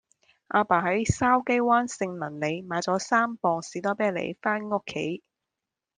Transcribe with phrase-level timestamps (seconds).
[0.49, 5.21] 亞爸喺筲箕灣盛民里買左三磅士多啤梨返屋企